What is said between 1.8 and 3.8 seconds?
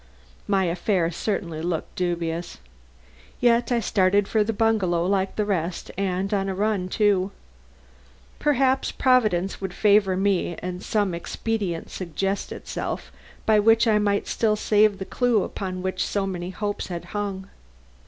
dubious. Yet I